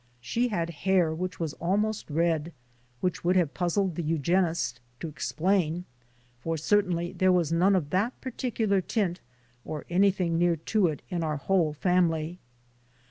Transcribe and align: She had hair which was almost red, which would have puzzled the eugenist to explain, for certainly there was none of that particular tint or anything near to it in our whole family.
She 0.19 0.47
had 0.47 0.71
hair 0.71 1.13
which 1.13 1.39
was 1.39 1.53
almost 1.61 2.09
red, 2.09 2.53
which 3.01 3.23
would 3.23 3.35
have 3.35 3.53
puzzled 3.53 3.93
the 3.93 4.01
eugenist 4.01 4.79
to 4.99 5.07
explain, 5.07 5.85
for 6.39 6.57
certainly 6.57 7.13
there 7.13 7.31
was 7.31 7.51
none 7.51 7.75
of 7.75 7.91
that 7.91 8.19
particular 8.19 8.81
tint 8.81 9.19
or 9.63 9.85
anything 9.91 10.39
near 10.39 10.55
to 10.55 10.87
it 10.87 11.03
in 11.09 11.23
our 11.23 11.37
whole 11.37 11.73
family. 11.73 12.39